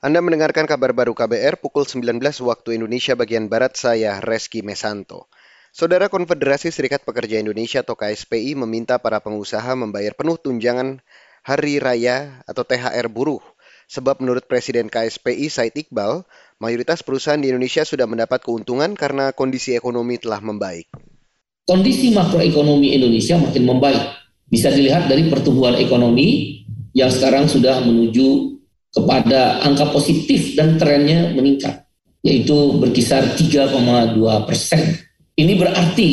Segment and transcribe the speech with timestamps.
[0.00, 5.28] Anda mendengarkan kabar baru KBR pukul 19 waktu Indonesia bagian Barat, saya Reski Mesanto.
[5.76, 11.04] Saudara Konfederasi Serikat Pekerja Indonesia atau KSPI meminta para pengusaha membayar penuh tunjangan
[11.44, 13.44] Hari Raya atau THR buruh.
[13.92, 16.24] Sebab menurut Presiden KSPI Said Iqbal,
[16.64, 20.88] mayoritas perusahaan di Indonesia sudah mendapat keuntungan karena kondisi ekonomi telah membaik.
[21.68, 24.16] Kondisi makroekonomi Indonesia makin membaik.
[24.48, 26.64] Bisa dilihat dari pertumbuhan ekonomi
[26.96, 28.59] yang sekarang sudah menuju
[28.90, 31.86] kepada angka positif dan trennya meningkat,
[32.26, 34.98] yaitu berkisar 3,2 persen.
[35.38, 36.08] Ini berarti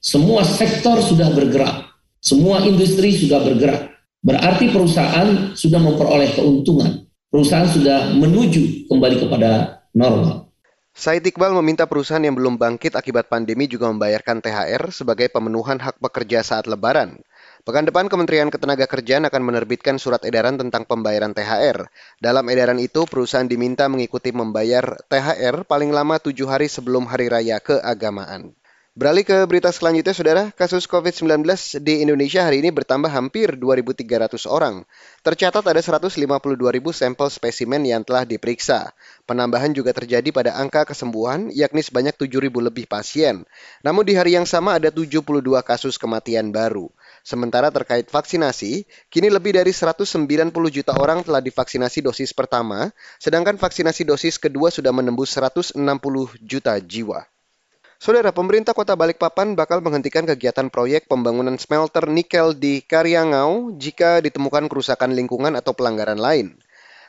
[0.00, 3.92] semua sektor sudah bergerak, semua industri sudah bergerak.
[4.22, 10.52] Berarti perusahaan sudah memperoleh keuntungan, perusahaan sudah menuju kembali kepada normal.
[10.92, 15.96] Said Iqbal meminta perusahaan yang belum bangkit akibat pandemi juga membayarkan THR sebagai pemenuhan hak
[16.04, 17.16] pekerja saat lebaran.
[17.62, 21.86] Pekan depan Kementerian Ketenagakerjaan akan menerbitkan surat edaran tentang pembayaran THR.
[22.18, 27.62] Dalam edaran itu, perusahaan diminta mengikuti membayar THR paling lama tujuh hari sebelum Hari Raya
[27.62, 28.58] Keagamaan.
[28.98, 30.44] Beralih ke berita selanjutnya, Saudara.
[30.52, 31.46] Kasus COVID-19
[31.80, 34.82] di Indonesia hari ini bertambah hampir 2.300 orang.
[35.22, 36.58] Tercatat ada 152.000
[36.92, 38.92] sampel spesimen yang telah diperiksa.
[39.24, 43.48] Penambahan juga terjadi pada angka kesembuhan, yakni sebanyak 7.000 lebih pasien.
[43.80, 45.24] Namun di hari yang sama ada 72
[45.64, 46.92] kasus kematian baru.
[47.22, 50.10] Sementara terkait vaksinasi, kini lebih dari 190
[50.74, 52.90] juta orang telah divaksinasi dosis pertama,
[53.22, 55.78] sedangkan vaksinasi dosis kedua sudah menembus 160
[56.42, 57.22] juta jiwa.
[58.02, 64.66] Saudara, pemerintah kota Balikpapan bakal menghentikan kegiatan proyek pembangunan smelter nikel di Karyangau jika ditemukan
[64.66, 66.58] kerusakan lingkungan atau pelanggaran lain.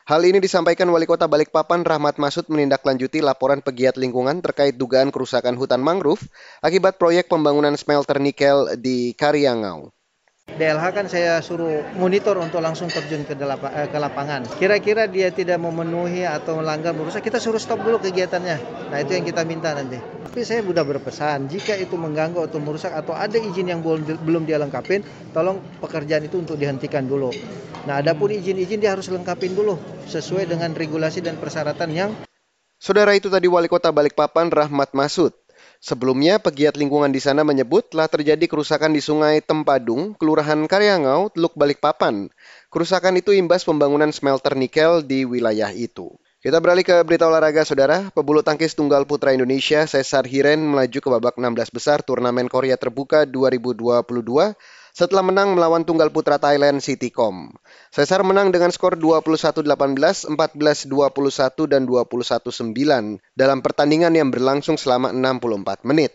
[0.06, 5.58] Hal ini disampaikan Wali Kota Balikpapan Rahmat Masud menindaklanjuti laporan pegiat lingkungan terkait dugaan kerusakan
[5.58, 6.22] hutan mangrove
[6.62, 9.90] akibat proyek pembangunan smelter nikel di Karyangau.
[10.54, 14.46] DLH kan saya suruh monitor untuk langsung terjun ke, eh, ke lapangan.
[14.54, 18.86] Kira-kira dia tidak memenuhi atau melanggar merusak, kita suruh stop dulu kegiatannya.
[18.94, 19.98] Nah itu yang kita minta nanti.
[19.98, 24.46] Tapi saya sudah berpesan, jika itu mengganggu atau merusak atau ada izin yang belum, belum
[24.46, 25.02] dia lengkapin,
[25.34, 27.34] tolong pekerjaan itu untuk dihentikan dulu.
[27.90, 29.74] Nah adapun izin-izin dia harus lengkapin dulu
[30.06, 32.10] sesuai dengan regulasi dan persyaratan yang
[32.78, 35.32] Saudara itu tadi Wali Kota Balikpapan Rahmat Masud.
[35.84, 41.52] Sebelumnya, pegiat lingkungan di sana menyebut telah terjadi kerusakan di Sungai Tempadung, Kelurahan Karyangau, Teluk
[41.60, 42.32] Balikpapan.
[42.72, 46.08] Kerusakan itu imbas pembangunan smelter nikel di wilayah itu.
[46.44, 48.12] Kita beralih ke berita olahraga, saudara.
[48.12, 53.24] Pebulu tangkis tunggal putra Indonesia, Cesar Hiren, melaju ke babak 16 besar turnamen Korea Terbuka
[53.24, 54.52] 2022
[54.92, 57.48] setelah menang melawan tunggal putra Thailand Citycom.
[57.88, 66.12] Cesar menang dengan skor 21-18, 14-21, dan 21-9 dalam pertandingan yang berlangsung selama 64 menit.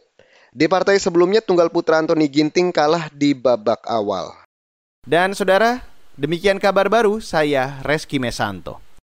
[0.53, 4.37] Di partai sebelumnya, tunggal putra Anthony Ginting kalah di babak awal.
[5.01, 5.81] Dan saudara,
[6.21, 8.88] demikian kabar baru saya Reski Mesanto.